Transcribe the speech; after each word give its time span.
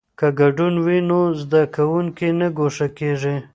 که 0.19 0.27
ګډون 0.39 0.75
وي 0.85 0.99
نو 1.09 1.19
زده 1.41 1.61
کوونکی 1.75 2.29
نه 2.39 2.47
ګوښه 2.57 2.87
کیږي. 2.97 3.35